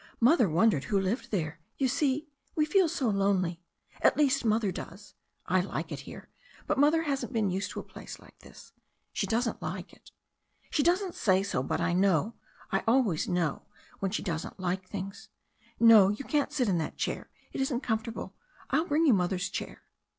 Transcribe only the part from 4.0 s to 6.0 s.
at least Mother does. I like it